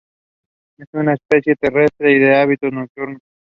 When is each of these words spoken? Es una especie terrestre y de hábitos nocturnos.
Es 0.79 0.87
una 0.93 1.13
especie 1.13 1.55
terrestre 1.55 2.11
y 2.17 2.19
de 2.19 2.35
hábitos 2.35 2.73
nocturnos. 2.73 3.21